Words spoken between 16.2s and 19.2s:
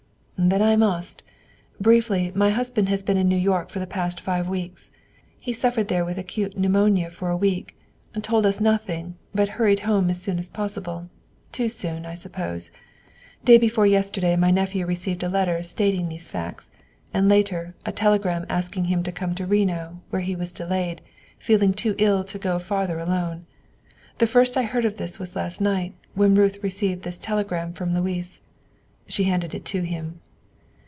facts, and, later, a telegram asking him to